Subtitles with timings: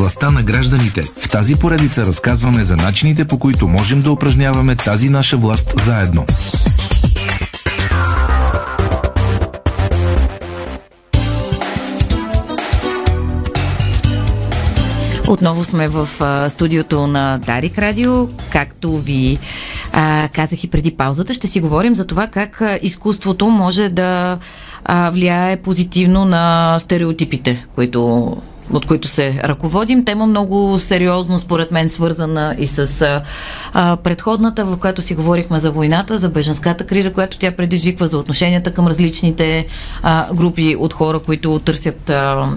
[0.00, 1.02] властта на гражданите.
[1.02, 6.24] В тази поредица разказваме за начините по които можем да упражняваме тази наша власт заедно.
[15.28, 18.28] Отново сме в а, студиото на Дарик Радио.
[18.52, 19.38] Както ви
[19.92, 24.38] а, казах и преди паузата, ще си говорим за това как а, изкуството може да
[24.84, 28.36] а, влияе позитивно на стереотипите, които
[28.72, 30.04] от които се ръководим.
[30.04, 33.02] Тема много сериозно, според мен, свързана и с
[33.72, 38.18] а, предходната, в която си говорихме за войната, за беженската криза, която тя предизвиква, за
[38.18, 39.66] отношенията към различните
[40.02, 42.48] а, групи от хора, които търсят а,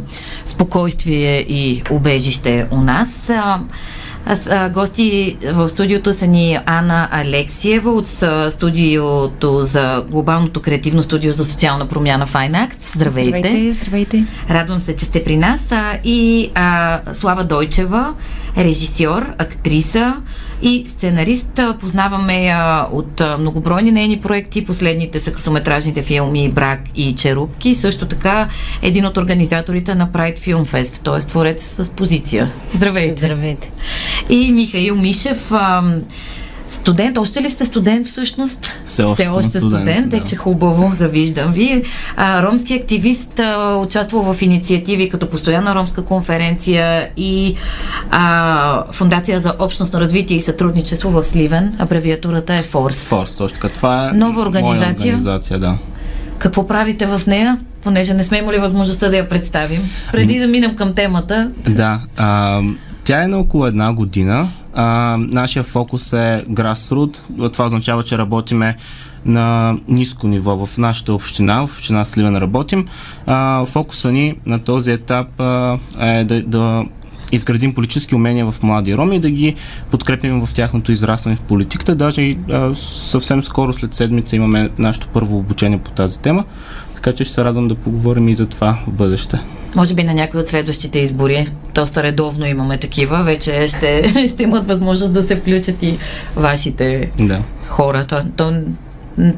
[0.46, 3.30] спокойствие и убежище у нас.
[3.30, 3.59] А,
[4.26, 8.08] аз, а, гости в студиото са ни Ана Алексиева от
[8.54, 13.40] студиото за глобалното креативно студио за социална промяна Fine Здравейте.
[13.40, 14.26] Здравейте, здравейте.
[14.50, 15.72] Радвам се, че сте при нас.
[15.72, 18.14] А, и а, Слава Дойчева,
[18.58, 20.14] режисьор, актриса,
[20.64, 21.59] и сценарист.
[21.80, 24.66] Познаваме я от многобройни нейни проекти.
[24.66, 27.75] Последните са късометражните филми Брак и Черупки.
[27.75, 28.47] Също така
[28.81, 31.28] един от организаторите на Pride Film Fest, т.е.
[31.28, 32.52] творец с позиция.
[32.73, 33.17] Здравейте!
[33.17, 33.72] Здравейте!
[34.30, 35.52] И Михаил Мишев,
[36.74, 38.74] Студент, още ли сте студент всъщност?
[38.86, 40.18] Все още, Все още студент, студент, да.
[40.18, 41.84] е, че хубаво, завиждам ви.
[42.18, 47.56] А, ромски активист, а, участвал в инициативи като постоянна ромска конференция и
[48.12, 51.76] а, Фундация за общностно развитие и сътрудничество в Сливен.
[51.80, 53.08] Абревиатурата е ФОРС.
[53.08, 53.74] Форс, точно така.
[53.74, 55.08] Това е Нова организация?
[55.08, 55.78] Организация, да.
[56.38, 57.58] Какво правите в нея?
[57.84, 59.90] Понеже не сме имали възможността да я представим.
[60.12, 62.00] Преди да минем към темата, Да.
[62.18, 62.62] А,
[63.04, 64.48] тя е на около една година.
[64.74, 67.20] А, нашия фокус е grassroot.
[67.52, 68.76] Това означава, че работиме
[69.26, 72.88] на ниско ниво в нашата община, в община Сливен работим.
[73.26, 76.86] А, фокуса ни на този етап а, е да, да
[77.32, 79.56] изградим политически умения в млади роми и да ги
[79.92, 81.96] подкрепим в тяхното израстване в политиката.
[81.96, 86.45] Даже а, съвсем скоро след седмица имаме нашето първо обучение по тази тема,
[87.03, 89.39] така че ще се радвам да поговорим и за това в бъдеще.
[89.75, 94.67] може би на някои от следващите избори, доста редовно имаме такива, вече ще, ще имат
[94.67, 95.97] възможност да се включат и
[96.36, 97.41] вашите Да.
[97.67, 98.05] хора.
[98.05, 98.53] То, то,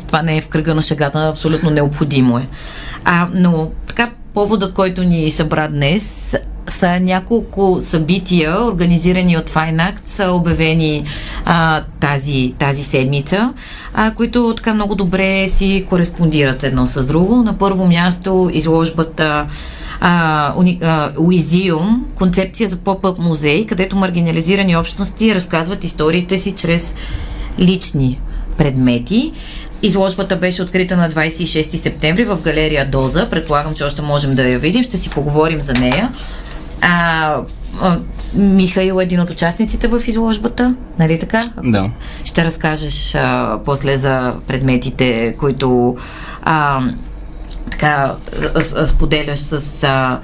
[0.08, 2.48] това не е в кръга на шегата, абсолютно необходимо е.
[3.06, 6.36] А, но така, поводът, който ни събра днес,
[6.68, 11.04] са няколко събития, организирани от Fine Act, са обявени
[11.46, 13.54] а, тази, тази седмица,
[13.94, 17.36] а, които така много добре си кореспондират едно с друго.
[17.36, 19.48] На първо място изложбата
[21.20, 26.96] Уизиум, концепция за поп-ъп музей, където маргинализирани общности разказват историите си чрез
[27.60, 28.20] лични
[28.58, 29.34] предмети.
[29.82, 33.30] Изложбата беше открита на 26 септември в галерия Доза.
[33.30, 34.84] Предполагам, че още можем да я видим.
[34.84, 36.12] Ще си поговорим за нея.
[36.82, 37.42] А,
[37.82, 37.98] а,
[38.34, 41.44] Михаил е един от участниците в изложбата, нали така?
[41.64, 41.90] Да.
[42.26, 45.98] Ще разкажеш а, после за предметите, които
[46.44, 46.82] а,
[47.72, 48.16] така
[48.86, 49.84] споделяш с.
[49.84, 50.20] А,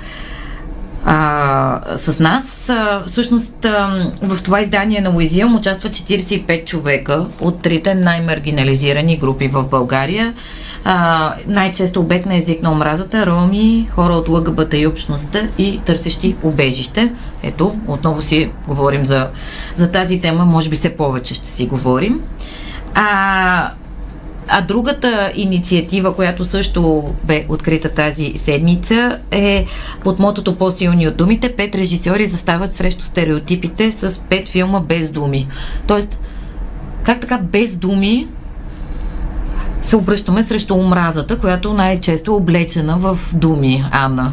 [1.06, 2.70] а, с нас.
[2.70, 9.48] А, всъщност а, в това издание на Уизиум участват 45 човека от трите най-маргинализирани групи
[9.48, 10.34] в България.
[10.84, 16.36] А, най-често обект на език на омразата, роми, хора от ЛГБТ и общността и търсещи
[16.44, 17.12] убежище.
[17.44, 19.28] Ето, отново си говорим за,
[19.76, 22.22] за тази тема, може би все повече ще си говорим.
[22.96, 23.72] А,
[24.48, 29.66] а другата инициатива, която също бе открита тази седмица, е
[30.04, 31.56] под мотото По-силни от думите.
[31.56, 35.48] Пет режисьори застават срещу стереотипите с пет филма без думи.
[35.88, 36.20] Тоест,
[37.04, 38.28] как така без думи
[39.82, 44.32] се обръщаме срещу омразата, която най-често е облечена в думи, Анна?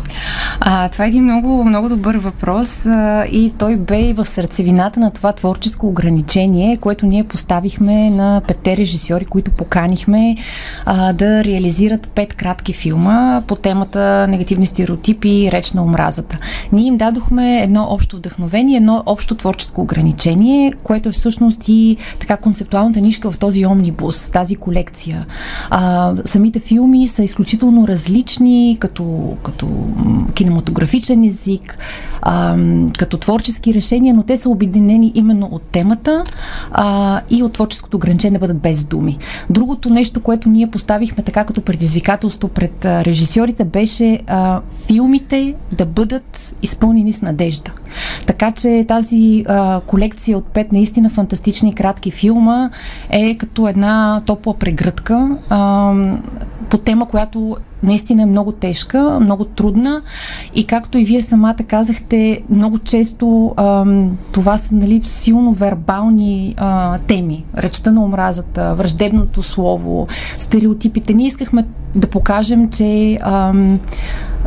[0.61, 5.01] А, това е един много, много добър въпрос а, и той бе и в сърцевината
[5.01, 10.37] на това творческо ограничение, което ние поставихме на петте режисьори, които поканихме
[10.85, 16.39] а, да реализират пет кратки филма по темата негативни стереотипи и реч на омразата.
[16.73, 22.37] Ние им дадохме едно общо вдъхновение, едно общо творческо ограничение, което е всъщност и така
[22.37, 25.27] концептуалната нишка в този омнибус, тази колекция.
[25.71, 29.69] А, самите филми са изключително различни, като, като
[30.35, 31.79] кинематографичен език,
[32.23, 32.57] а,
[32.99, 36.25] като творчески решения, но те са обединени именно от темата
[36.73, 39.19] а, и от творческото ограничение да бъдат без думи.
[39.51, 45.87] Другото нещо, което ние поставихме така като предизвикателство пред а, режисьорите, беше а, филмите да
[45.87, 47.73] бъдат изпълнени с надежда.
[48.27, 52.71] Така че тази а, колекция от пет наистина фантастични кратки филма
[53.11, 55.37] е като една топла прегръдка.
[55.49, 55.93] А,
[56.71, 60.03] по тема, която наистина е много тежка, много трудна
[60.55, 66.99] и както и вие самата казахте, много често ам, това са нали, силно вербални а,
[66.99, 67.45] теми.
[67.57, 70.07] Речта на омразата, враждебното слово,
[70.39, 71.15] стереотипите.
[71.15, 73.81] Ние искахме да покажем, че ам,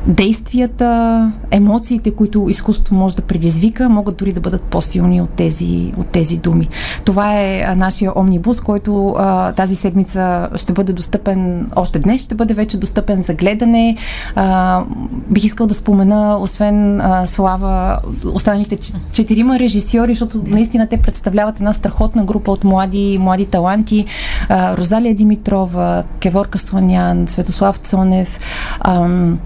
[0.07, 6.07] действията, емоциите, които изкуството може да предизвика, могат дори да бъдат по-силни от тези, от
[6.07, 6.69] тези думи.
[7.05, 12.53] Това е нашия омнибус, който а, тази седмица ще бъде достъпен, още днес ще бъде
[12.53, 13.97] вече достъпен за гледане.
[14.35, 14.83] А,
[15.29, 17.99] бих искал да спомена, освен а, Слава,
[18.33, 18.77] останалите
[19.11, 24.05] четирима режисьори, защото наистина те представляват една страхотна група от млади, млади таланти.
[24.49, 28.39] А, Розалия Димитрова, Кеворка Сланян, Светослав Цонев,
[28.79, 29.39] ам,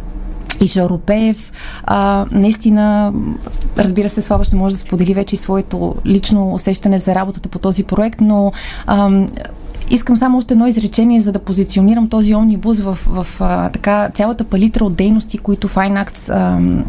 [0.62, 1.52] и Жаропеев.
[1.84, 3.14] А, наистина,
[3.78, 7.60] разбира се, Слава ще може да сподели вече и своето лично усещане за работата по
[7.60, 8.52] този проект, но
[8.88, 9.28] ам,
[9.90, 14.44] Искам само още едно изречение, за да позиционирам този омнибус в, в а, така цялата
[14.44, 16.84] палитра от дейности, които Fine а, м,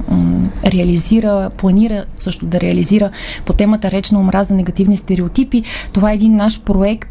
[0.65, 3.11] реализира, планира също да реализира
[3.45, 5.63] по темата реч на омраза, негативни стереотипи.
[5.93, 7.09] Това е един наш проект,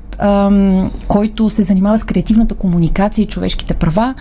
[1.07, 4.13] който се занимава с креативната комуникация и човешките права,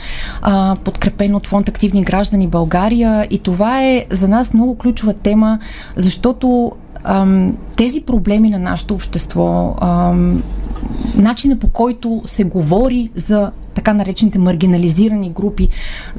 [0.84, 3.26] подкрепен от фонд Активни граждани България.
[3.30, 5.58] И това е за нас много ключова тема,
[5.96, 6.72] защото
[7.76, 9.76] тези проблеми на нашето общество,
[11.14, 15.68] начина по който се говори за така наречените маргинализирани групи,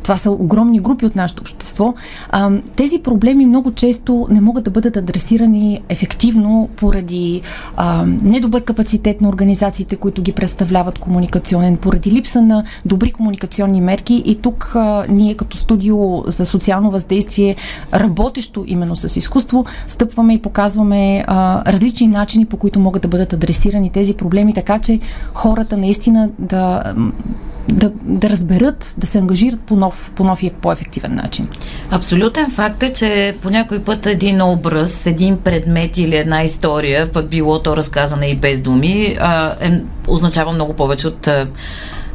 [0.04, 1.94] това са огромни групи от нашето общество,
[2.30, 7.42] а, тези проблеми много често не могат да бъдат адресирани ефективно поради
[7.76, 14.24] а, недобър капацитет на организациите, които ги представляват комуникационен, поради липса на добри комуникационни мерки.
[14.26, 17.56] И тук а, ние като студио за социално въздействие,
[17.94, 23.34] работещо именно с изкуство, стъпваме и показваме а, различни начини, по които могат да бъдат
[23.34, 25.00] адресирани тези проблеми, така че
[25.34, 26.96] хората наистина да
[27.68, 31.48] да, да разберат, да се ангажират по нов, по нов и по-ефективен начин.
[31.92, 37.30] Абсолютен факт е, че по някой път един образ, един предмет или една история, пък
[37.30, 39.18] било то разказана и без думи, е,
[40.08, 41.30] означава много повече от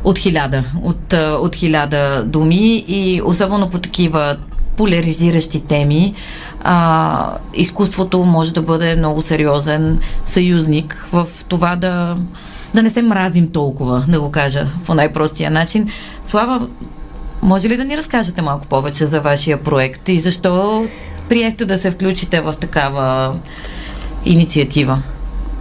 [0.04, 4.36] от хиляда, от, от хиляда думи и особено по такива
[4.76, 6.14] поляризиращи теми,
[6.62, 12.16] а, изкуството може да бъде много сериозен съюзник в това да
[12.74, 15.88] да не се мразим толкова, да го кажа по най-простия начин.
[16.24, 16.68] Слава,
[17.42, 20.86] може ли да ни разкажете малко повече за вашия проект и защо
[21.28, 23.34] приехте да се включите в такава
[24.24, 25.02] инициатива?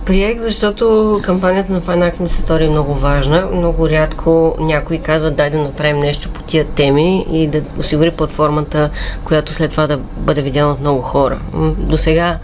[0.05, 3.47] Приех, защото кампанията на Fine ми се стори много важна.
[3.53, 8.89] Много рядко някой казва дай да направим нещо по тия теми и да осигури платформата,
[9.23, 11.39] която след това да бъде видяна от много хора.
[11.77, 12.37] До сега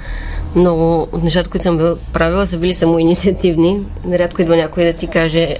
[0.56, 3.80] много от нещата, които съм правила, са били само инициативни.
[4.06, 5.56] Нарядко идва някой да ти каже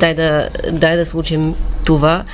[0.00, 1.54] дай да, дай да случим
[1.84, 2.24] това.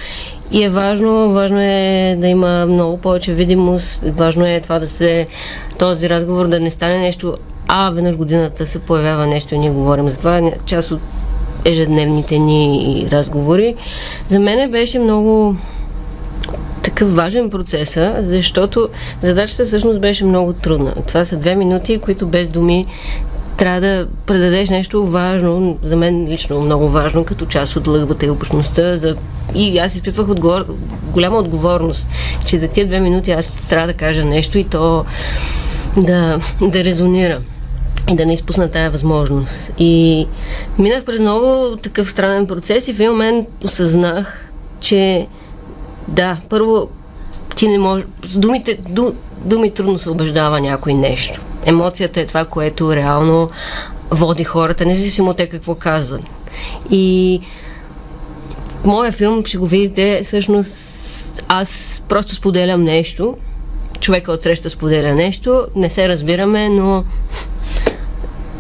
[0.51, 5.27] И е важно, важно е да има много повече видимост, важно е това да се,
[5.79, 7.37] този разговор да не стане нещо,
[7.69, 10.51] а веднъж годината се появява нещо и ние говорим за това.
[10.67, 11.01] Част от
[11.65, 13.75] ежедневните ни разговори.
[14.29, 15.57] За мен беше много
[16.85, 18.89] такъв важен процес, защото
[19.23, 20.95] задачата всъщност беше много трудна.
[21.07, 22.87] Това са две минути, които без думи
[23.57, 28.31] трябва да предадеш нещо важно, за мен лично много важно, като част от лъгбата и
[28.31, 28.97] общността.
[28.97, 29.17] За...
[29.55, 30.67] И аз изпитвах отговор...
[31.13, 32.07] голяма отговорност,
[32.47, 35.05] че за тия две минути аз трябва да кажа нещо и то
[35.97, 37.39] да, да резонира
[38.13, 39.71] и да не изпусна тая възможност.
[39.79, 40.27] И
[40.79, 44.51] минах през много такъв странен процес и в един момент осъзнах,
[44.81, 45.27] че
[46.09, 46.89] да, първо
[47.57, 48.07] ти не можеш.
[48.25, 49.13] С думите, ду,
[49.45, 51.41] думи трудно се убеждава някой нещо.
[51.67, 53.51] Емоцията е това, което реално
[54.11, 56.23] води хората, независимо те какво казват.
[56.91, 57.41] И
[58.85, 60.79] моя филм ще го видите, всъщност
[61.49, 63.37] аз просто споделям нещо,
[64.01, 67.05] човека отсреща споделя нещо, не се разбираме, но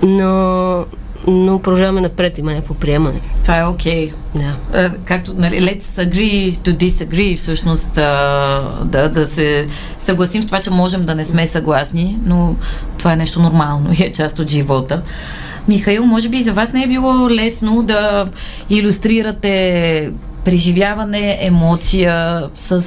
[0.02, 0.84] но
[1.26, 3.20] но продължаваме напред, има някакво приемане.
[3.42, 4.10] Това е окей.
[4.10, 4.12] Okay.
[4.34, 4.78] Да.
[4.78, 9.66] Uh, както, нали, let's agree to disagree, всъщност uh, да, да се
[9.98, 12.54] съгласим с това, че можем да не сме съгласни, но
[12.98, 15.02] това е нещо нормално и е част от живота.
[15.68, 18.28] Михаил, може би и за вас не е било лесно да
[18.70, 20.10] иллюстрирате
[20.44, 22.84] преживяване, емоция с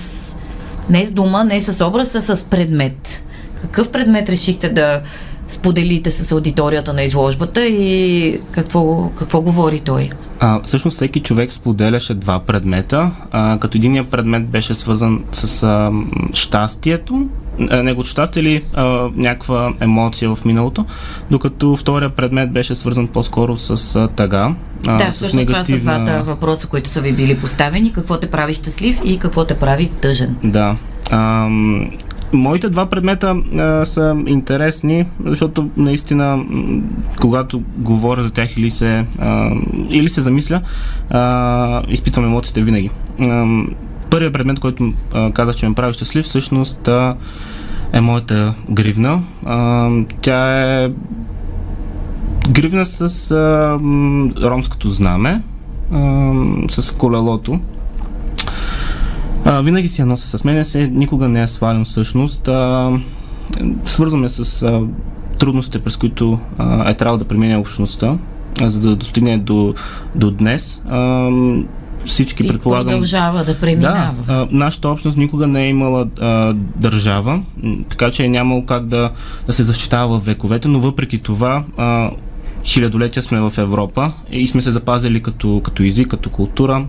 [0.90, 3.24] не с дума, не с образ, а с предмет.
[3.62, 5.02] Какъв предмет решихте да
[5.50, 10.10] споделите с аудиторията на изложбата и какво, какво говори той?
[10.40, 15.92] А, всъщност всеки човек споделяше два предмета, а, като единия предмет беше свързан с а,
[16.34, 20.86] щастието неговото щастие или а, някаква емоция в миналото,
[21.32, 24.56] докато втория предмет беше свързан по-скоро с а, тъга.
[24.88, 25.80] А, да, с всъщност негативна...
[25.80, 27.94] това са двата въпроса, които са ви били поставени.
[27.94, 30.36] Какво те прави щастлив и какво те прави тъжен?
[30.44, 30.76] Да.
[31.12, 31.50] А,
[32.34, 36.46] Моите два предмета а, са интересни, защото наистина,
[37.22, 39.52] когато говоря за тях или се, а,
[39.90, 40.62] или се замисля,
[41.10, 42.90] а, изпитвам емоциите винаги.
[43.20, 43.46] А,
[44.10, 47.16] първият предмет, който а, казах, че ме прави щастлив, всъщност а,
[47.94, 49.22] е моята гривна.
[49.46, 49.90] А,
[50.22, 50.92] тя е
[52.50, 53.80] гривна с а,
[54.44, 55.42] ромското знаме,
[55.92, 56.34] а,
[56.70, 57.60] с колелото.
[59.50, 62.48] А, винаги си я нося с мен, се никога не я свалям всъщност.
[62.48, 62.92] А,
[63.86, 64.82] свързваме с а,
[65.40, 68.18] трудностите, през които а, е трябвало да премине общността,
[68.62, 69.74] а, за да достигне до,
[70.16, 70.82] до днес.
[70.90, 71.30] А,
[72.06, 72.86] всички и предполагам.
[72.88, 74.24] продължава да преминава.
[74.28, 77.42] Да, а, нашата общност никога не е имала а, държава,
[77.90, 79.12] така че е нямало как да,
[79.48, 82.12] да се защитава в вековете, но въпреки това а,
[82.68, 86.86] хилядолетия сме в Европа и сме се запазили като, като език, като култура.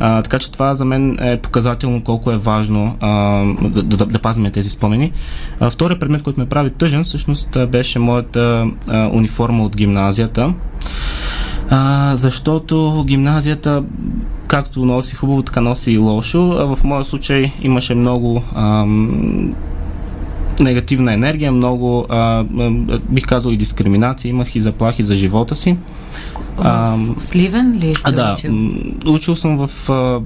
[0.00, 4.18] А, така че това за мен е показателно колко е важно а, да, да, да
[4.18, 5.12] пазим тези спомени.
[5.60, 10.52] А, втория предмет, който ме прави тъжен, всъщност беше моята а, униформа от гимназията.
[11.70, 13.84] А, защото гимназията,
[14.46, 16.50] както носи хубаво, така носи и лошо.
[16.50, 19.54] А в моя случай имаше много ам,
[20.60, 22.44] негативна енергия, много, а,
[23.08, 25.76] бих казал и дискриминация, имах и заплахи за живота си.
[26.62, 28.52] А, в Сливен ли а, да, учил?
[29.06, 30.20] учил съм в а,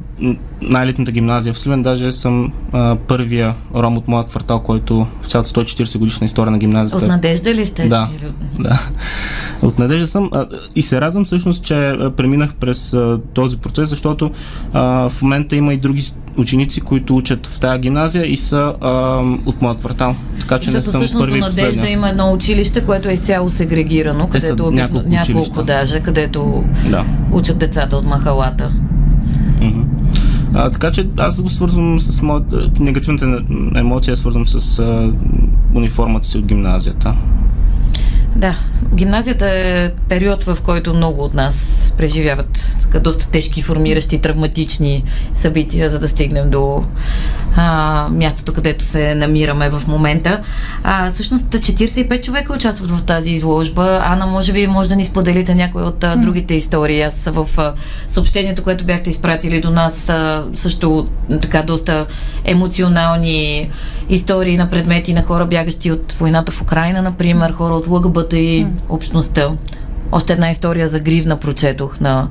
[0.63, 5.51] най-елитната гимназия в Сливен, даже съм а, първия ром от моя квартал, който в цялата
[5.51, 7.05] 140 годишна история на гимназията.
[7.05, 7.89] От Надежда ли сте?
[7.89, 8.09] Да,
[8.59, 8.81] да.
[9.63, 14.31] От Надежда съм а, и се радвам всъщност, че преминах през а, този процес, защото
[14.73, 18.91] а, в момента има и други ученици, които учат в тази гимназия и са а,
[19.47, 20.17] от моят квартал.
[20.41, 24.29] Така че Защото не съм първи до Надежда има едно училище, което е изцяло сегрегирано,
[24.33, 27.05] Те където няколко, няколко даже, където да.
[27.33, 28.73] учат децата от махалата.
[30.55, 33.43] А, така че аз го свързвам с моята негативната
[33.77, 35.13] емоция, свързвам с а,
[35.75, 37.15] униформата си от гимназията.
[38.37, 38.57] Да,
[38.95, 45.91] гимназията е период, в който много от нас преживяват така, доста тежки, формиращи, травматични събития,
[45.91, 46.85] за да стигнем до
[47.57, 50.41] а, мястото, където се намираме в момента.
[50.85, 54.01] А, всъщност 45 човека участват в тази изложба.
[54.05, 57.03] Ана, може би може да ни споделите някои от а, другите истории.
[57.03, 57.73] Аз в а,
[58.09, 61.09] съобщението, което бяхте изпратили до нас, а, също
[61.41, 62.07] така доста
[62.45, 63.71] емоционални
[64.09, 68.67] истории на предмети на хора, бягащи от войната в Украина, например, хора от ЛГБТ и
[68.89, 69.49] общността.
[70.13, 72.29] Още една история за гривна прочетох на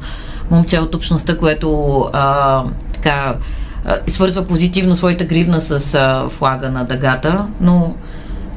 [0.51, 3.35] момче от общността, което а, така
[3.85, 7.93] а, свързва позитивно своята гривна с а, флага на дъгата, но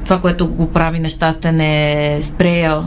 [0.03, 2.83] това, което го прави нещастен е спрея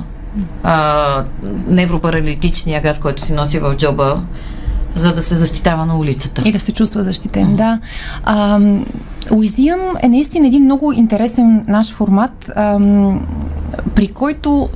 [0.62, 1.24] а,
[1.66, 4.20] невропаралитичния газ, който си носи в джоба,
[4.94, 6.42] за да се защитава на улицата.
[6.44, 7.56] И да се чувства защитен, mm-hmm.
[7.56, 7.80] да.
[8.24, 8.60] А,
[9.30, 12.78] Уизиъм е наистина един много интересен наш формат, а,
[13.94, 14.68] при който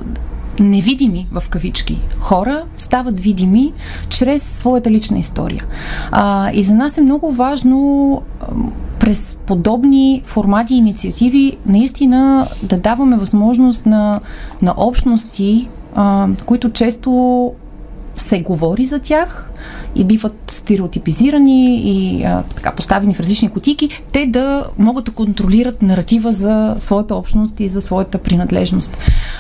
[0.61, 3.73] невидими в кавички хора стават видими
[4.09, 5.65] чрез своята лична история.
[6.11, 8.23] А, и за нас е много важно
[8.99, 14.21] през подобни формати и инициативи наистина да даваме възможност на,
[14.63, 17.53] на общности, а, които често
[18.17, 19.51] се говори за тях
[19.95, 25.83] и биват стереотипизирани и а, така поставени в различни кутики, те да могат да контролират
[25.83, 28.97] наратива за своята общност и за своята принадлежност.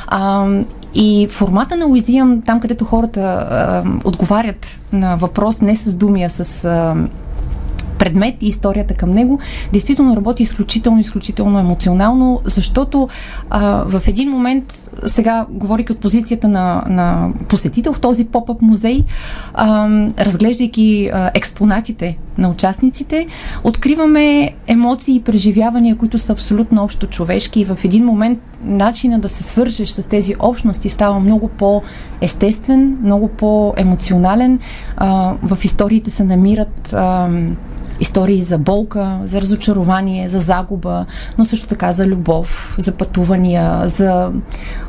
[0.07, 0.47] А,
[0.95, 6.31] и формата на Уизиям, там където хората а, отговарят на въпрос не с думи, а
[6.31, 6.97] с а,
[7.99, 9.39] предмет и историята към него,
[9.73, 13.09] действително работи изключително, изключително емоционално, защото
[13.51, 19.05] а, в един момент, сега говори от позицията на, на посетител в този поп-ъп музей,
[19.55, 23.27] а, разглеждайки а, експонатите на участниците,
[23.65, 29.29] откриваме емоции и преживявания, които са абсолютно общо човешки и в един момент начина да
[29.29, 34.59] се свържеш с тези общности става много по-естествен, много по-емоционален.
[34.97, 37.29] А, в историите се намират а,
[38.01, 41.07] истории за болка, за разочарование, за загуба,
[41.39, 44.31] но също така за любов, за пътувания, за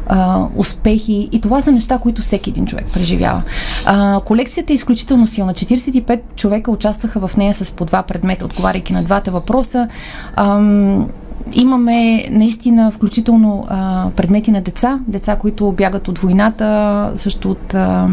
[0.08, 1.30] а, успехи.
[1.32, 3.44] И това са неща, които всеки един човек преживява.
[3.86, 5.54] А, колекцията е изключително силна.
[5.54, 9.88] 45 човека участваха в нея с по два предмета, отговаряйки на двата въпроса.
[10.36, 11.08] Ам,
[11.54, 18.08] Имаме наистина включително а, предмети на деца, деца, които бягат от войната, също от а,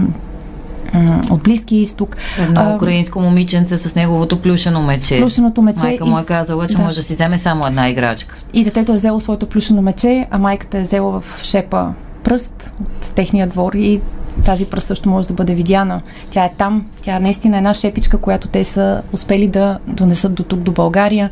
[1.30, 2.16] от Близкия изток.
[2.38, 5.20] Едно украинско момиченце с неговото плюшено мече.
[5.20, 5.86] Плюшеното мече.
[5.86, 6.82] Майка му е казала, че да.
[6.82, 8.36] може да си вземе само една играчка.
[8.54, 11.94] И детето е взело своето плюшено мече, а майката е взела в шепа
[12.24, 14.00] пръст от техния двор и
[14.44, 16.00] тази пръст също може да бъде видяна.
[16.30, 16.86] Тя е там.
[17.02, 21.30] Тя наистина е една шепичка, която те са успели да донесат до тук, до България.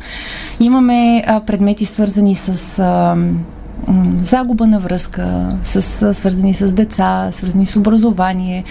[0.59, 3.15] Имаме а, предмети свързани с а,
[4.23, 8.63] загуба на връзка, с, свързани с деца, свързани с образование.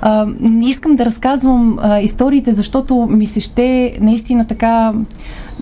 [0.00, 0.26] А,
[0.62, 4.92] искам да разказвам а, историите, защото ми се ще наистина така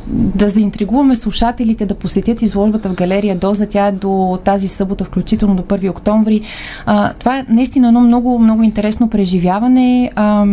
[0.08, 3.66] да заинтригуваме слушателите да посетят изложбата в галерия Доза.
[3.66, 6.40] Тя е до тази събота, включително до 1 октомври.
[6.86, 10.10] А, това е наистина едно много, много интересно преживяване.
[10.14, 10.46] А,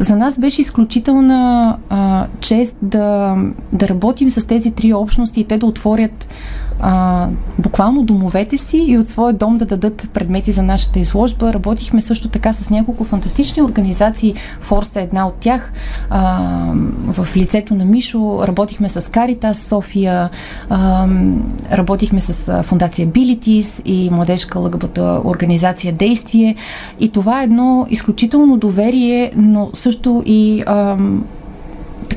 [0.00, 3.36] за нас беше изключителна а, чест да,
[3.72, 6.28] да работим с тези три общности и те да отворят
[6.80, 11.52] а, буквално домовете си и от своя дом да дадат предмети за нашата изложба.
[11.52, 14.34] Работихме също така с няколко фантастични организации.
[14.60, 15.72] Форс е една от тях.
[16.10, 16.72] А,
[17.06, 20.30] в лицето на Мишо работихме с Каритас София,
[20.68, 21.08] а,
[21.72, 26.56] работихме с фундация Билитис и младежка лъгбата организация Действие.
[27.00, 30.96] И това е едно изключително доверие, но също и а,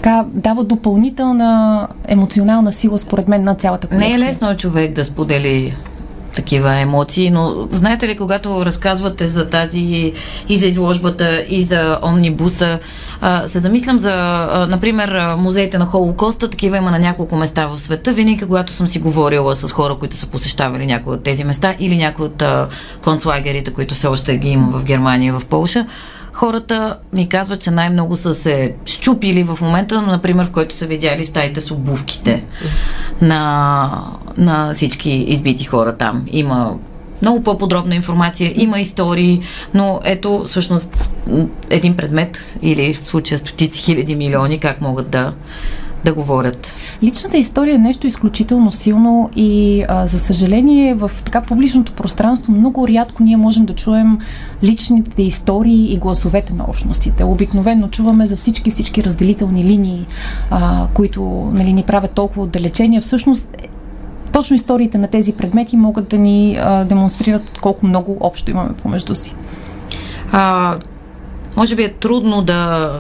[0.04, 4.18] така дава допълнителна емоционална сила, според мен, на цялата колекция.
[4.18, 5.76] Не е лесно човек да сподели
[6.36, 10.14] такива емоции, но знаете ли, когато разказвате за тази
[10.50, 12.80] и за изложбата, и за омнибуса,
[13.46, 14.16] се замислям за,
[14.70, 18.14] например, музеите на Холокоста, такива има на няколко места в света.
[18.14, 21.98] Винаги, когато съм си говорила с хора, които са посещавали някои от тези места или
[21.98, 22.44] някои от
[23.04, 25.86] концлагерите, които все още ги има в Германия, в Полша,
[26.34, 31.26] хората ми казват, че най-много са се щупили в момента, например, в който са видяли
[31.26, 32.44] стаите с обувките
[33.22, 34.04] на,
[34.38, 36.26] на всички избити хора там.
[36.28, 36.76] Има
[37.22, 39.42] много по-подробна информация, има истории,
[39.74, 41.14] но ето всъщност
[41.70, 45.34] един предмет или в случая стотици хиляди милиони как могат да
[46.04, 46.76] да говорят.
[47.04, 52.88] Личната история е нещо изключително силно и а, за съжаление в така публичното пространство много
[52.88, 54.20] рядко ние можем да чуем
[54.64, 57.24] личните истории и гласовете на общностите.
[57.24, 60.06] Обикновено чуваме за всички всички разделителни линии,
[60.52, 63.02] а, които нали, ни правят толкова отдалечения.
[63.02, 63.56] Всъщност
[64.32, 69.16] точно историите на тези предмети могат да ни а, демонстрират колко много общо имаме помежду
[69.16, 69.36] си.
[70.32, 70.76] А,
[71.58, 72.92] може би е трудно да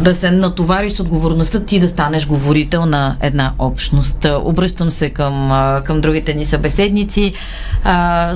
[0.00, 4.26] да се натовариш с отговорността ти да станеш говорител на една общност.
[4.44, 5.50] Обръщам се към,
[5.84, 7.32] към другите ни събеседници,
[7.84, 8.34] а,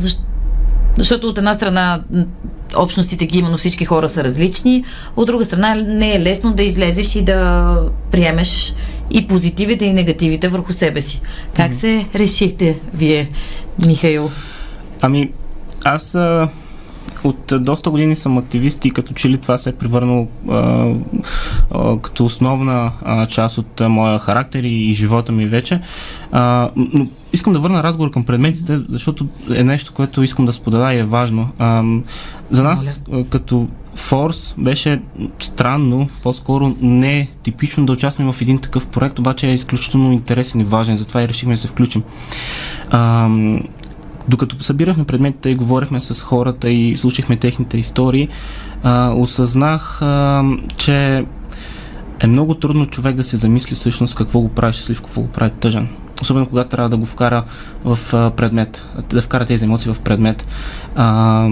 [0.97, 2.03] защото от една страна
[2.77, 4.85] общностите ги има, но всички хора са различни.
[5.17, 7.77] От друга страна не е лесно да излезеш и да
[8.11, 8.75] приемеш
[9.11, 11.21] и позитивите и негативите върху себе си.
[11.57, 11.81] Как mm-hmm.
[11.81, 13.29] се решихте вие,
[13.87, 14.31] Михаил?
[15.03, 15.33] Ами,
[15.85, 16.49] аз а,
[17.25, 20.93] от доста години съм активист и като че ли това се е превърнало а,
[21.71, 25.81] а, като основна а, част от а, моя характер и, и живота ми вече.
[26.33, 30.95] А, но искам да върна разговор към предметите, защото е нещо, което искам да споделя
[30.95, 31.49] и е важно.
[31.59, 31.83] А,
[32.51, 35.03] за нас, а, като Форс беше
[35.39, 40.65] странно, по-скоро не типично да участваме в един такъв проект, обаче е изключително интересен и
[40.65, 42.03] важен, затова и решихме да се включим.
[42.91, 43.29] А,
[44.29, 48.29] докато събирахме предметите и говорихме с хората и слушахме техните истории,
[48.83, 50.45] а, осъзнах, а,
[50.77, 51.25] че
[52.21, 55.51] е много трудно човек да се замисли всъщност какво го прави щастлив, какво го прави
[55.51, 55.89] тъжен.
[56.23, 57.45] Особено когато трябва да го вкара
[57.85, 57.99] в
[58.37, 60.47] предмет, да вкара тези емоции в предмет.
[60.95, 61.49] А,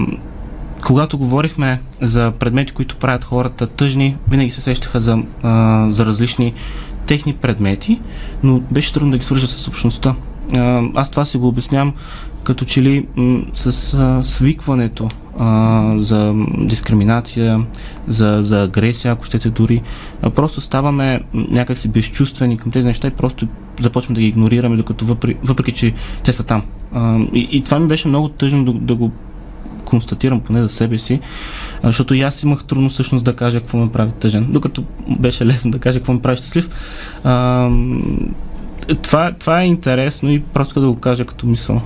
[0.85, 6.55] когато говорихме за предмети, които правят хората тъжни, винаги се сещаха за, а, за различни
[7.07, 8.01] техни предмети,
[8.43, 10.15] но беше трудно да ги свържат с общността.
[10.95, 11.93] Аз това си го обяснявам
[12.45, 13.73] като че ли м- с
[14.23, 17.65] свикването а, за дискриминация,
[18.09, 19.83] за, за агресия, ако щете дори,
[20.23, 23.47] а, просто ставаме някакси безчувствени към тези неща и просто
[23.81, 26.63] започваме да ги игнорираме, докато въпреки, въпреки че те са там.
[26.93, 29.11] А, и, и това ми беше много тъжно да, да го
[29.85, 31.21] констатирам поне за себе си,
[31.85, 34.85] защото и аз имах трудно всъщност да кажа какво ме прави тъжен, докато
[35.19, 36.69] беше лесно да кажа какво ме прави щастлив.
[37.25, 37.69] А,
[39.03, 41.83] това, това е интересно и просто да го кажа като мисъл.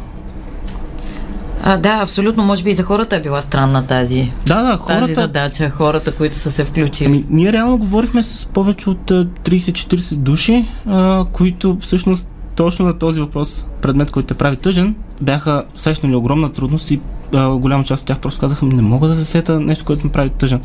[1.69, 2.43] А, да, абсолютно.
[2.43, 5.01] Може би и за хората е била странна тази, да, да, хората...
[5.01, 7.07] тази задача, хората, които са се включили.
[7.07, 13.21] Ами, ние реално говорихме с повече от 30-40 души, а, които всъщност точно на този
[13.21, 17.01] въпрос, предмет, който те прави тъжен, бяха срещнали огромна трудност и
[17.35, 20.13] а, голяма част от тях просто казаха, не мога да се сета нещо, което ме
[20.13, 20.61] прави тъжен.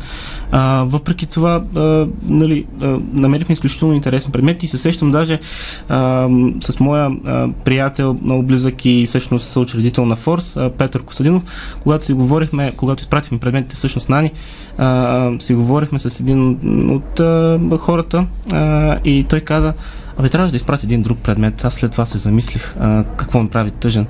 [0.50, 5.40] А, въпреки това, а, нали, а, намерихме изключително интересни предмети и се сещам даже
[5.88, 6.28] а,
[6.60, 11.42] с моя а, приятел, много близък и всъщност съучредител на Форс, Петър Косадинов,
[11.82, 14.30] когато си говорихме, когато изпратихме предметите всъщност на Ани,
[14.78, 16.58] а, си говорихме с един
[16.90, 19.74] от а, хората а, и той каза,
[20.18, 21.64] Абе, трябваше да изпрати един друг предмет.
[21.64, 24.06] Аз след това се замислих а, какво ме прави тъжен.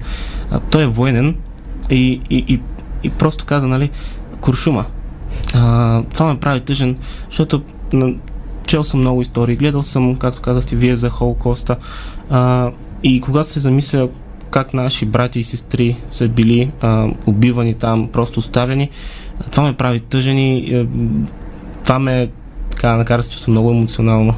[0.50, 1.34] А, той е военен
[1.90, 2.60] и, и,
[3.02, 3.90] и, просто каза, нали,
[4.40, 4.84] куршума.
[5.54, 6.96] А, това ме прави тъжен,
[7.30, 7.62] защото
[8.66, 11.76] чел съм много истории, гледал съм, както казахте вие, за Холокоста.
[12.30, 12.70] А,
[13.02, 14.08] и когато се замисля
[14.50, 18.90] как наши брати и сестри са били а, убивани там, просто оставени,
[19.50, 20.86] това ме прави тъжен и а,
[21.84, 22.28] това ме
[22.70, 24.34] така накара се чувства много емоционално.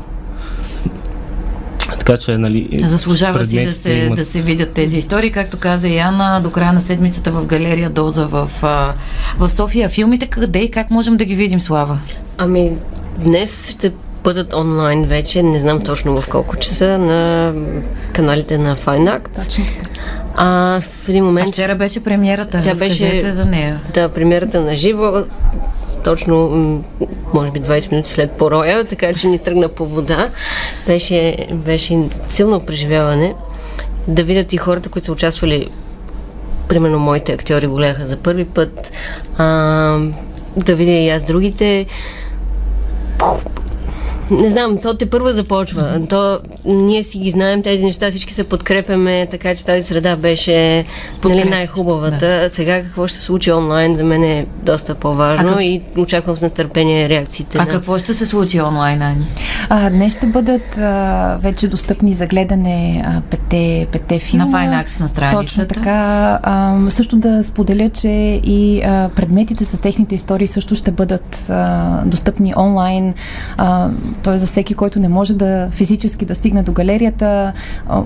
[2.05, 2.81] Така че, нали.
[2.83, 4.19] Заслужава си да се, имат...
[4.19, 5.33] да се видят тези истории.
[5.33, 8.51] Както каза Яна, до края на седмицата в галерия Доза в,
[9.39, 9.89] в София.
[9.89, 11.99] Филмите къде и как можем да ги видим, Слава?
[12.39, 12.73] Ами,
[13.19, 13.93] днес ще
[14.25, 17.53] бъдат онлайн вече, не знам точно в колко часа, на
[18.13, 19.45] каналите на Fine Act.
[19.45, 19.65] Точно.
[20.37, 21.49] А в един момент...
[21.49, 23.81] А вчера беше премиерата, тя беше за нея.
[23.95, 25.25] Да, премиерата на живо
[26.05, 26.49] точно,
[27.35, 30.31] може би 20 минути след пороя, така че ни тръгна по вода.
[30.87, 33.35] Беше, беше силно преживяване.
[34.09, 35.71] Да видят и хората, които са участвали
[36.69, 38.93] примерно моите актьори го гледаха за първи път,
[39.39, 39.45] а,
[40.57, 41.87] да видя и аз другите
[44.31, 46.01] не знам, то те първа започва.
[46.09, 50.85] То, ние си ги знаем тези неща, всички се подкрепяме, така че тази среда беше
[51.25, 52.41] нали, най-хубавата.
[52.43, 52.51] Да.
[52.51, 55.63] Сега какво ще се случи онлайн, за мен е доста по-важно как...
[55.63, 57.59] и очаквам с нетърпение реакциите.
[57.59, 57.69] А на...
[57.69, 59.27] какво ще се случи онлайн, Ани?
[59.69, 64.45] А, днес ще бъдат а, вече достъпни за гледане а, пете, пете филма.
[64.45, 65.45] На Fine на страницата.
[65.45, 66.39] Точно така.
[66.43, 72.03] А, също да споделя, че и а, предметите с техните истории също ще бъдат а,
[72.05, 73.15] достъпни онлайн.
[73.57, 73.89] А,
[74.23, 74.39] т.е.
[74.39, 77.53] за всеки, който не може да физически да стигне до галерията,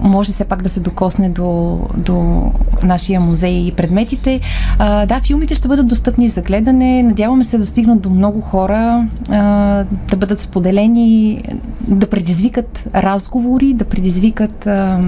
[0.01, 2.43] може все пак да се докосне до, до
[2.83, 4.41] нашия музей и предметите.
[4.79, 7.03] А, да, филмите ще бъдат достъпни за гледане.
[7.03, 11.43] Надяваме се да достигнат до много хора, а, да бъдат споделени,
[11.81, 15.01] да предизвикат разговори, да предизвикат а,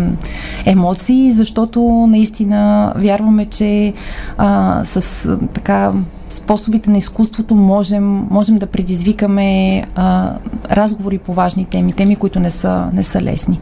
[0.67, 3.93] емоции, защото наистина вярваме, че
[4.39, 5.93] а, с така
[6.31, 10.35] способите на изкуството можем, можем да предизвикаме а,
[10.71, 13.61] разговори по важни теми, теми, които не са, не са лесни.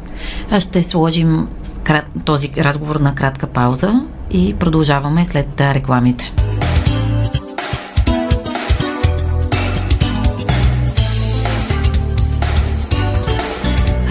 [0.50, 1.48] А ще сложим
[1.84, 6.32] крат, този разговор на кратка пауза и продължаваме след рекламите.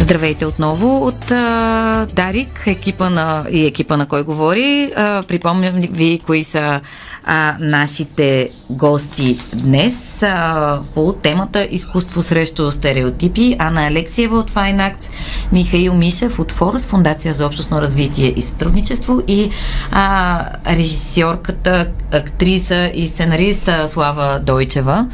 [0.08, 4.92] Здравейте отново от а, Дарик, екипа на, и екипа на кой говори.
[4.96, 6.82] А, припомням ви кои са
[7.26, 13.56] а, нашите гости днес а, по темата Изкуство срещу стереотипи.
[13.60, 15.12] Ана Алексиева от Fine Arts,
[15.52, 19.50] Михаил Мишев от Форс, Фундация за общностно развитие и сътрудничество и
[19.92, 25.08] а, режисьорката, актриса и сценариста Слава Дойчева.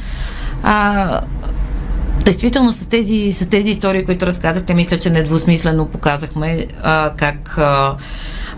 [0.63, 1.21] А,
[2.19, 7.97] Действително с тези, с тези истории, които разказахте, мисля, че недвусмислено показахме а, как а,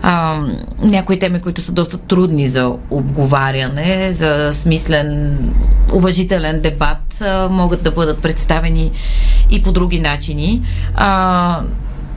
[0.02, 0.40] а,
[0.78, 5.38] някои теми, които са доста трудни за обговаряне, за смислен,
[5.92, 8.92] уважителен дебат, а, могат да бъдат представени
[9.50, 10.62] и по други начини.
[10.94, 11.60] А,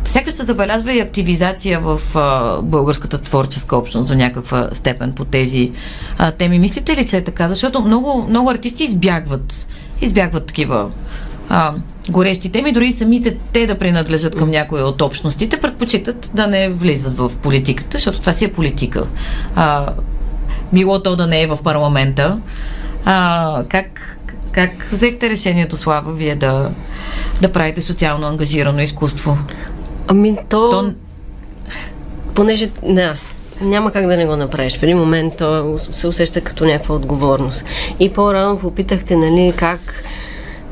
[0.06, 5.72] Сякаш се забелязва и активизация в а, българската творческа общност до някаква степен по тези
[6.18, 6.60] а, теми.
[6.60, 7.48] Мислите ли, че е така?
[7.48, 9.68] Защото много, много артисти избягват,
[10.02, 10.90] избягват такива
[11.50, 11.74] а,
[12.10, 16.70] горещи теми, дори и самите те да принадлежат към някои от общностите, предпочитат да не
[16.70, 19.08] влизат в политиката, защото това си е политика.
[19.56, 19.94] А,
[20.74, 22.40] било то да не е в парламента.
[23.06, 24.18] А, как,
[24.52, 26.72] как взехте решението, Слава, вие да,
[27.42, 29.38] да правите социално ангажирано изкуство?
[30.08, 30.70] Ами то...
[30.72, 30.94] то...
[32.36, 32.70] Понеже...
[32.84, 33.16] Да,
[33.62, 34.78] няма как да не го направиш.
[34.78, 37.64] В един момент то се усеща като някаква отговорност.
[38.00, 40.04] И по-рано попитахте, нали, как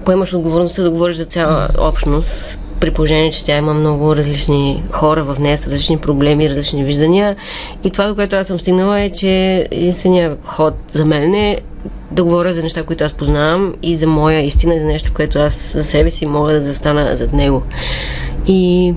[0.08, 5.24] поемаш отговорността да говориш за цяла общност, при положение, че тя има много различни хора
[5.24, 7.36] в нея с различни проблеми, различни виждания.
[7.84, 11.58] И това, до което аз съм стигнала е, че единственият ход за мен е
[12.12, 15.40] да говоря за неща, които аз познавам и за моя истина, и за нещо, което
[15.40, 17.64] аз за себе си мога да застана зад него.
[18.48, 18.94] И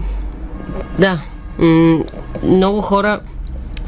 [0.99, 1.21] да,
[1.59, 2.05] м-
[2.43, 3.21] много хора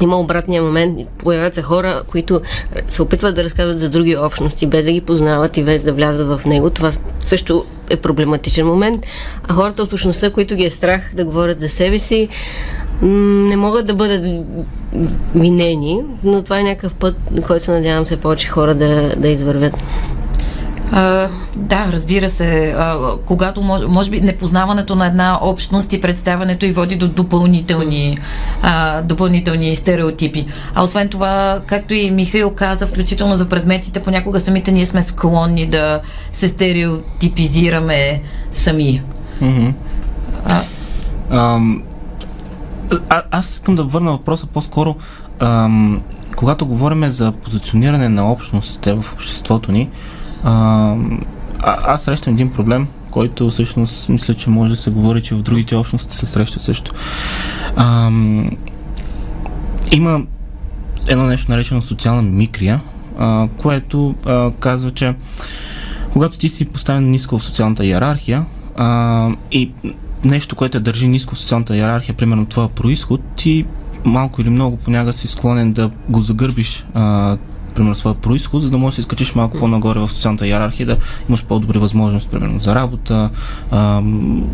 [0.03, 2.41] има обратния момент, появяват се хора, които
[2.87, 6.27] се опитват да разказват за други общности, без да ги познават и без да влязат
[6.27, 6.69] в него.
[6.69, 9.05] Това също е проблематичен момент.
[9.43, 12.29] А хората от общността, които ги е страх да говорят за себе си,
[13.01, 14.45] не могат да бъдат
[15.35, 17.15] винени, но това е някакъв път,
[17.47, 19.73] който се надявам се повече хора да, да извървят.
[20.91, 22.75] А, да, разбира се.
[22.77, 28.17] А, когато, може, може би, непознаването на една общност и представянето и води до допълнителни,
[28.61, 30.47] а, допълнителни стереотипи.
[30.75, 35.65] А освен това, както и Михаил каза, включително за предметите, понякога самите ние сме склонни
[35.65, 36.01] да
[36.33, 39.01] се стереотипизираме сами.
[39.41, 39.73] Mm-hmm.
[40.49, 40.63] А,
[41.33, 41.83] Ам,
[43.09, 44.95] а, аз искам да върна въпроса по-скоро.
[45.39, 46.01] Ам,
[46.35, 49.89] когато говорим за позициониране на общностите в обществото ни,
[50.43, 50.95] а,
[51.63, 55.75] аз срещам един проблем, който всъщност мисля, че може да се говори, че в другите
[55.75, 56.91] общности се среща също.
[57.75, 58.11] А,
[59.91, 60.21] има
[61.07, 62.81] едно нещо наречено социална мимикрия,
[63.19, 65.13] а, което а, казва, че
[66.13, 68.45] когато ти си поставен ниско в социалната иерархия
[68.77, 69.71] а, и
[70.23, 73.65] нещо, което държи ниско в социалната иерархия, примерно твоя происход, ти
[74.05, 77.37] малко или много понякога си склонен да го загърбиш а,
[77.73, 80.97] примерно, своя происход, за да можеш да се изкачиш малко по-нагоре в социалната иерархия, да
[81.29, 83.29] имаш по-добри възможности, примерно, за работа,
[83.71, 84.01] а,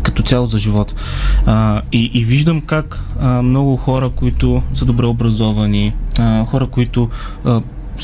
[0.02, 0.94] като цяло за живот.
[1.46, 7.08] А, и, и виждам как а, много хора, които са добре образовани, а, хора, които
[7.44, 7.60] а,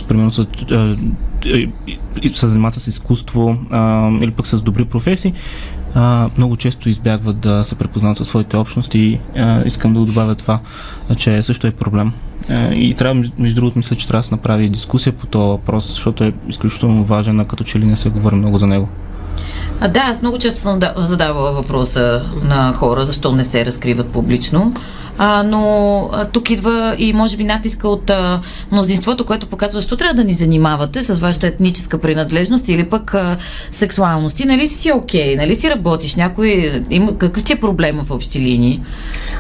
[0.09, 0.97] примерно са, а,
[2.35, 5.33] се занимават с изкуство а, или пък с добри професии,
[5.95, 10.35] а, много често избягват да се препознават със своите общности и а, искам да добавя
[10.35, 10.61] това,
[11.17, 12.13] че също е проблем.
[12.51, 15.89] А, и трябва, между другото, мисля, че трябва да се направи дискусия по този въпрос,
[15.89, 18.89] защото е изключително важен, а като че ли не се говори много за него.
[19.81, 24.73] А, да, аз много често съм задавала въпроса на хора, защо не се разкриват публично.
[25.19, 28.41] А, но а, тук идва и може би натиска от а,
[28.73, 33.37] мнозинството, което показва, защо трябва да ни занимавате с вашата етническа принадлежност или пък а,
[33.71, 34.41] сексуалност.
[34.41, 38.11] И нали си окей, okay, нали си работиш, някой има, какъв ти е проблема в
[38.11, 38.83] общи линии?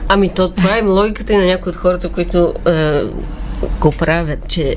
[0.08, 3.02] Ами то, това е логиката и на някои от хората, които е,
[3.80, 4.76] го правят, че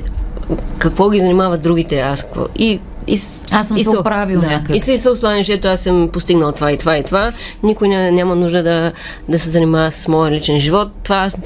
[0.78, 2.26] какво ги занимават другите аз.
[2.58, 3.20] И и,
[3.52, 4.76] аз съм и се оправил да, някак.
[4.76, 7.32] И си се осланяш, ето аз съм постигнал това и това и това.
[7.62, 8.92] Никой няма, няма нужда да,
[9.28, 10.88] да се занимава с моя личен живот.
[11.02, 11.36] Това аз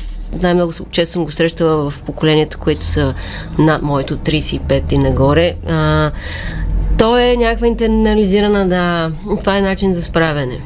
[0.42, 3.14] най-много често съм го срещала в поколението, което са
[3.58, 5.54] над моето 35 и нагоре.
[5.68, 6.10] А,
[6.98, 10.60] то е някаква интернализирана, да, това е начин за справяне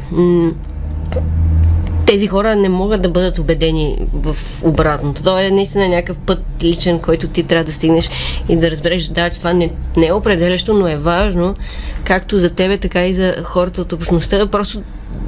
[2.09, 5.23] тези хора не могат да бъдат убедени в обратното.
[5.23, 8.11] То е наистина някакъв път личен, който ти трябва да стигнеш
[8.49, 11.57] и да разбереш, да, че това не, не е определящо, но е важно,
[12.05, 14.83] както за тебе, така и за хората от общността, просто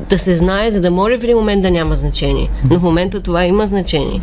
[0.09, 2.51] да се знае, за да може в един момент да няма значение.
[2.71, 4.21] Но в момента това има значение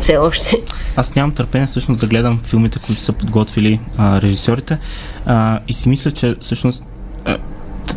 [0.00, 0.56] все още.
[0.96, 4.78] Аз нямам търпение всъщност да гледам филмите, които са подготвили а, режисьорите
[5.26, 6.84] а, и си мисля, че всъщност
[7.24, 7.38] а,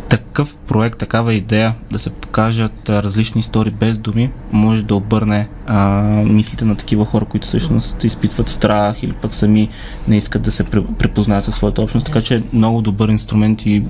[0.00, 6.02] такъв проект, такава идея да се покажат различни истории без думи, може да обърне а,
[6.24, 9.68] мислите на такива хора, които всъщност изпитват страх или пък сами
[10.08, 10.64] не искат да се
[10.98, 12.06] препознаят със своята общност.
[12.06, 13.82] Така че е много добър инструмент и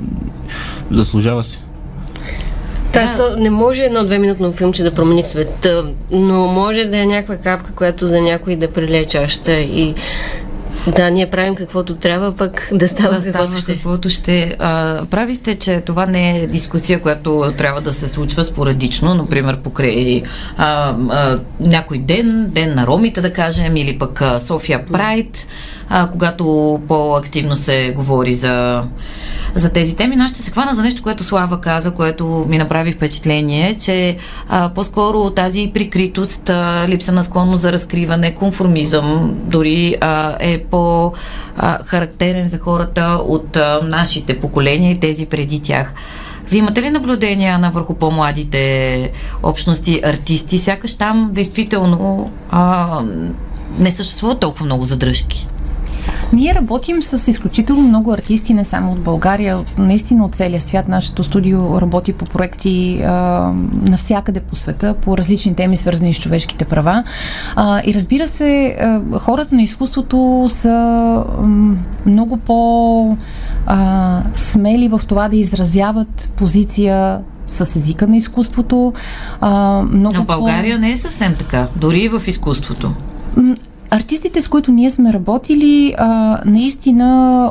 [0.91, 1.63] заслужава си.
[2.93, 7.37] Да, то не може едно-две минутно филмче да промени света, но може да е някаква
[7.37, 9.95] капка, която за някой да прилее чашата и
[10.87, 13.73] да, ние правим каквото трябва, пък да става да каквото ще.
[13.73, 14.57] Каквото ще.
[14.59, 19.57] А, прави сте, че това не е дискусия, която трябва да се случва спорадично, например,
[19.57, 20.23] покрай
[20.57, 25.47] а, а, някой ден, ден на ромите, да кажем, или пък а, София Прайд,
[25.95, 28.85] а, когато по-активно се говори за
[29.55, 32.59] за тези теми, но аз ще се хвана за нещо, което Слава каза, което ми
[32.59, 34.17] направи впечатление, че
[34.49, 42.49] а, по-скоро тази прикритост, а, липса на склонност за разкриване, конформизъм дори а, е по-характерен
[42.49, 45.95] за хората от а, нашите поколения и тези преди тях.
[46.49, 49.11] Вие имате ли наблюдения на върху по-младите
[49.43, 50.59] общности, артисти?
[50.59, 53.01] Сякаш там действително а,
[53.79, 55.49] не съществуват толкова много задръжки.
[56.33, 60.89] Ние работим с изключително много артисти, не само от България, наистина от целия свят.
[60.89, 63.13] Нашето студио работи по проекти а,
[63.83, 67.05] навсякъде по света, по различни теми, свързани с човешките права.
[67.57, 71.47] А, и разбира се, а, хората на изкуството са а,
[72.07, 73.17] много по-
[73.67, 78.93] а, смели в това да изразяват позиция с езика на изкуството.
[79.41, 80.81] А, много Но България по...
[80.81, 82.93] не е съвсем така, дори и в изкуството
[83.93, 87.51] артистите, с които ние сме работили, а, наистина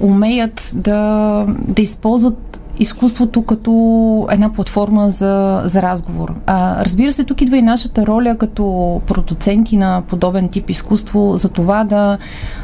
[0.00, 6.34] умеят да, да използват изкуството като една платформа за, за разговор.
[6.46, 11.48] А, разбира се, тук идва и нашата роля като продуценти на подобен тип изкуство за
[11.48, 12.18] това да,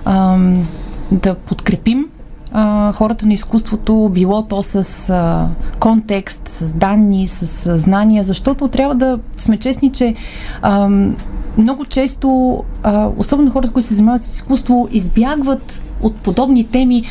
[0.05, 0.39] а,
[1.13, 2.07] да подкрепим
[2.53, 5.49] а, хората на изкуството, било то с а,
[5.81, 10.15] контекст, с данни, с а, знания, защото трябва да сме честни, че
[10.63, 10.89] а,
[11.59, 17.03] много често, а, особено хората, които се занимават с изкуство, избягват от подобни теми,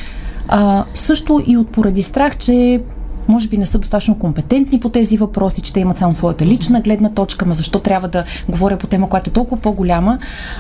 [0.48, 2.82] а, също и от поради страх, че
[3.28, 6.82] може би не са достатъчно компетентни по тези въпроси, че те имат само своята лична
[6.82, 10.18] гледна точка, ма защо трябва да говоря по тема, която е толкова по-голяма.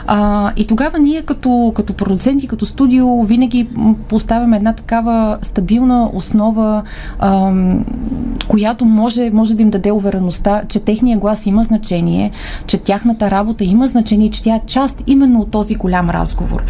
[0.08, 3.67] А, и тогава ние като, като продуценти, като студио, винаги
[4.08, 6.84] поставяме една такава стабилна основа,
[7.19, 7.54] а,
[8.47, 12.32] която може, може да им даде увереността, че техния глас има значение,
[12.67, 16.63] че тяхната работа има значение, че тя е част именно от този голям разговор.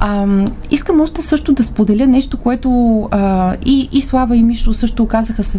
[0.00, 0.26] А,
[0.70, 5.31] искам още също да споделя нещо, което а, и, и Слава и Мишо също казаха
[5.32, 5.58] казаха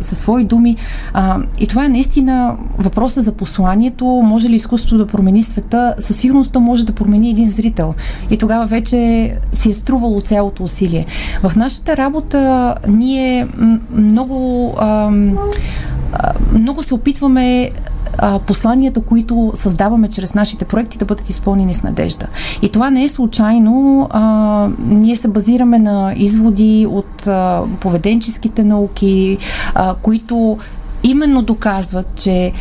[0.00, 0.76] със свои думи.
[1.12, 4.06] А, и това е наистина въпроса за посланието.
[4.06, 5.94] Може ли изкуството да промени света?
[5.98, 7.94] Със сигурност то може да промени един зрител.
[8.30, 11.06] И тогава вече си е струвало цялото усилие.
[11.42, 13.48] В нашата работа ние
[13.94, 15.10] много, а,
[16.52, 17.70] много се опитваме
[18.18, 22.26] а, посланията, които създаваме чрез нашите проекти, да бъдат изпълнени с надежда.
[22.62, 24.06] И това не е случайно.
[24.10, 29.38] А, ние се базираме на изводи от а, поведенческите науки,
[29.74, 30.58] а, които
[31.02, 32.52] именно доказват, че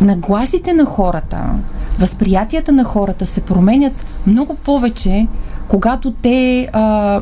[0.00, 1.38] нагласите на хората,
[1.98, 5.26] възприятията на хората се променят много повече,
[5.68, 7.20] когато те а,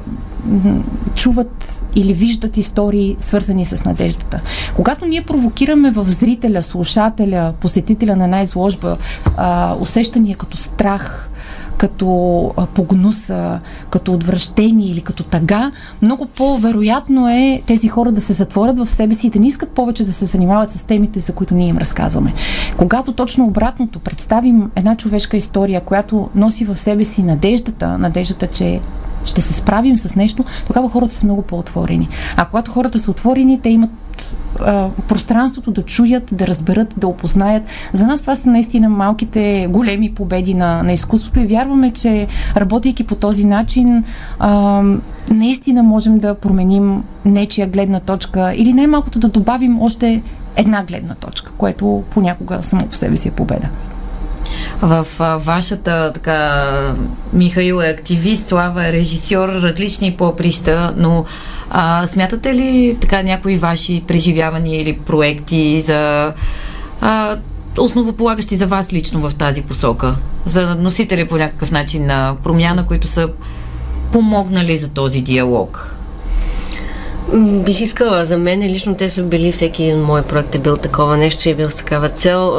[1.14, 4.40] чуват или виждат истории, свързани с надеждата.
[4.76, 8.96] Когато ние провокираме в зрителя, слушателя, посетителя на една изложба
[9.36, 11.28] а, усещания като страх,
[11.76, 18.78] като погнуса, като отвращение или като тъга, много по-вероятно е тези хора да се затворят
[18.78, 21.54] в себе си и да не искат повече да се занимават с темите, за които
[21.54, 22.34] ние им разказваме.
[22.76, 28.80] Когато точно обратното представим една човешка история, която носи в себе си надеждата, надеждата, че
[29.24, 32.08] ще се справим с нещо, тогава хората са много по-отворени.
[32.36, 33.90] А когато хората са отворени, те имат
[34.60, 37.62] а, пространството да чуят, да разберат, да опознаят.
[37.92, 43.04] За нас това са наистина малките големи победи на, на изкуството и вярваме, че работейки
[43.04, 44.04] по този начин,
[44.38, 44.82] а,
[45.30, 50.22] наистина можем да променим нечия гледна точка или най-малкото да добавим още
[50.56, 53.68] една гледна точка, което понякога само по себе си е победа.
[54.82, 56.72] В а, вашата така
[57.32, 61.24] Михаил е активист, Слава е режисьор, различни поприща, но
[61.70, 66.32] а, смятате ли така някои ваши преживявания или проекти за
[67.00, 67.36] а,
[67.78, 70.14] основополагащи за вас лично в тази посока?
[70.44, 73.28] За носители по някакъв начин на промяна, които са
[74.12, 75.96] помогнали за този диалог?
[77.64, 81.48] Бих искала, за мен лично те са били, всеки мой проект е бил такова нещо
[81.48, 82.52] и е бил с такава цел.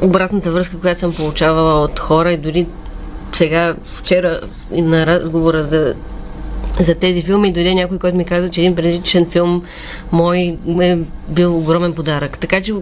[0.00, 2.66] Обратната връзка, която съм получавала от хора и дори
[3.32, 5.94] сега, вчера на разговора за
[6.80, 9.62] за тези филми дойде някой, който ми каза, че един предишен филм
[10.12, 12.38] мой е бил огромен подарък.
[12.38, 12.74] Така че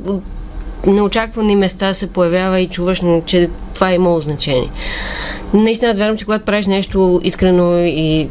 [0.86, 4.70] неочаквани места се появява и чуваш, че това е имало значение.
[5.54, 8.28] Наистина, вярвам, че когато правиш нещо искрено и,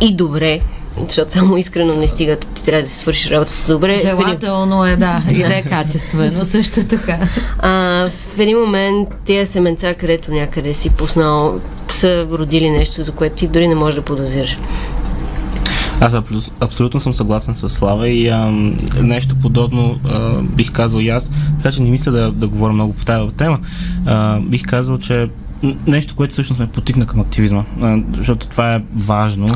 [0.00, 0.60] и добре,
[1.08, 3.96] защото само искрено не стига, ти трябва да си свършиш работата добре.
[3.96, 7.18] Желателно е, да, и да е качествено също така.
[7.58, 7.70] А,
[8.34, 13.48] в един момент тия семенца, където някъде си пуснал, са родили нещо, за което ти
[13.48, 14.58] дори не можеш да подозираш.
[16.00, 16.14] Аз
[16.60, 18.50] абсолютно съм съгласен с Слава и а,
[19.02, 22.92] нещо подобно а, бих казал и аз, така че не мисля да, да говоря много
[22.92, 23.58] по тази тема.
[24.06, 25.28] А, бих казал, че
[25.86, 27.64] нещо, което всъщност ме потикна към активизма,
[28.16, 29.48] защото това е важно,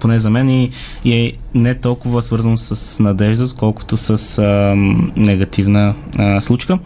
[0.00, 0.70] поне за мен и,
[1.04, 4.74] и е не толкова свързано с надежда, колкото с а,
[5.16, 6.78] негативна а, случка.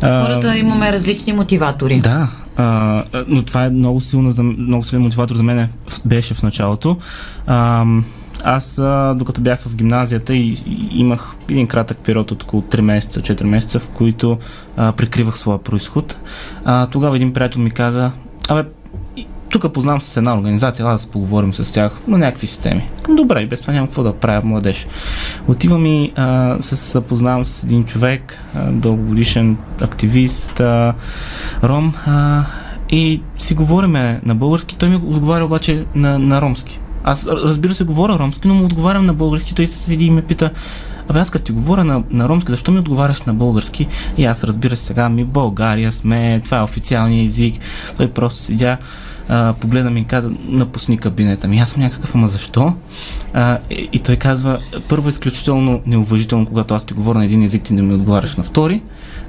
[0.00, 2.00] Хората имаме различни мотиватори.
[2.00, 5.68] Да, а, но това е много, силна, много силен мотиватор за мен
[6.04, 6.96] беше в началото.
[7.46, 7.84] А,
[8.46, 8.80] аз,
[9.16, 10.54] докато бях в гимназията и,
[10.90, 14.38] имах един кратък период от около 3 месеца, 4 месеца, в които
[14.76, 16.18] прикривах своя происход,
[16.90, 18.10] тогава един приятел ми каза,
[18.48, 18.64] абе,
[19.48, 22.88] тук познавам с една организация, аз да поговорим с тях на някакви системи.
[23.08, 24.86] Добре, без това няма какво да правя младеж.
[25.48, 30.94] Отивам и а, се запознавам с един човек, а, дългогодишен активист, а,
[31.64, 32.44] ром, а,
[32.90, 36.80] и си говориме на български, той ми отговаря обаче на, на ромски.
[37.08, 39.54] Аз разбира се говоря ромски, но му отговарям на български.
[39.54, 40.50] Той се седи и ме пита,
[41.08, 43.88] Абе аз като ти говоря на, на ромски, защо ми отговаряш на български?
[44.18, 47.60] И аз разбира се сега, ми България сме, това е официалния език.
[47.96, 48.76] Той просто седя,
[49.28, 51.58] а, погледна ми и каза, напусни кабинета ми.
[51.58, 52.74] Аз съм някакъв, ама защо?
[53.34, 57.62] А, и, и той казва, първо изключително неуважително, когато аз ти говоря на един език,
[57.62, 58.82] ти не ми отговаряш на втори.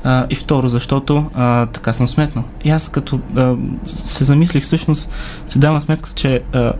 [0.03, 2.43] А, и второ, защото а, така съм сметнал.
[2.63, 3.55] И аз като а,
[3.87, 5.11] се замислих, всъщност
[5.47, 6.73] се давам сметка, че а,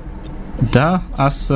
[0.62, 1.54] Да, аз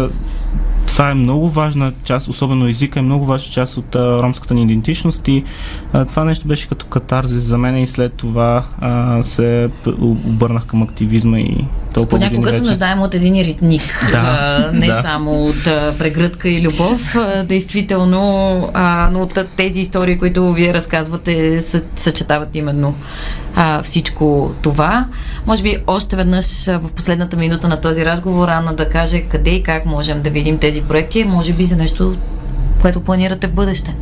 [1.01, 4.63] това е много важна част, особено езика е много важна част от а, ромската ни
[4.63, 5.43] идентичност и
[5.93, 9.69] а, това нещо беше като катарзис за мен и след това а, се
[10.01, 15.01] обърнах към активизма и толкова Понякога се нуждаем от един ритник, да, а, не да.
[15.01, 17.15] само от а, прегръдка и любов.
[17.15, 21.61] А, действително, а, но от тези истории, които вие разказвате,
[21.95, 22.95] съчетават именно
[23.55, 25.05] а, всичко това.
[25.45, 29.63] Може би още веднъж в последната минута на този разговор Анна да каже къде и
[29.63, 32.15] как можем да видим тези проекти, може би за нещо,
[32.81, 33.95] което планирате в бъдеще.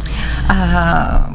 [0.48, 1.26] А,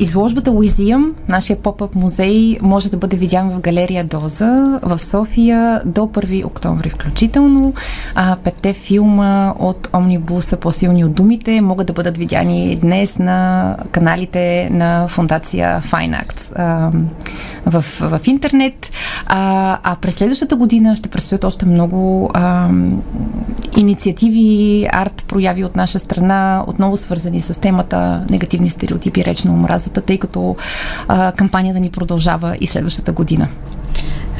[0.00, 6.00] Изложбата Уизиъм, нашия поп-ъп музей, може да бъде видян в галерия Доза в София до
[6.00, 7.74] 1 октомври включително.
[8.14, 14.68] А, петте филма от Омнибуса По-силни от думите могат да бъдат видяни днес на каналите
[14.70, 16.92] на фундация Fine Arts а,
[17.66, 18.90] в, в интернет.
[19.26, 22.68] А, а през следващата година ще предстоят още много а,
[23.76, 29.52] инициативи, арт прояви от наша страна, отново свързани с темата негативни стереотипи, реч на
[29.88, 30.56] омразата, тъй като
[31.08, 33.48] а, кампанията ни продължава и следващата година.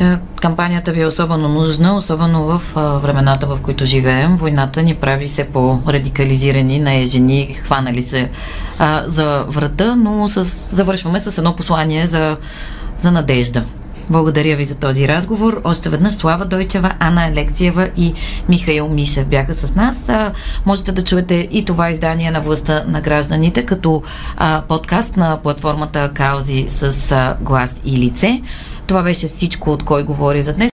[0.00, 2.62] Е, кампанията ви е особено нужна, особено в
[3.02, 4.36] времената, в които живеем.
[4.36, 8.30] Войната ни прави все по-радикализирани, на жени, хванали се
[8.78, 12.36] а, за врата, но с, завършваме с едно послание за,
[12.98, 13.64] за надежда.
[14.10, 15.60] Благодаря ви за този разговор.
[15.64, 18.14] Още веднъж Слава Дойчева, Ана Алексиева и
[18.48, 20.08] Михаил Мишев бяха с нас.
[20.08, 20.32] А,
[20.66, 24.02] можете да чуете и това издание на властта на гражданите като
[24.36, 28.42] а, подкаст на платформата Каузи с а, глас и лице.
[28.86, 30.66] Това беше всичко от кой говори за днес.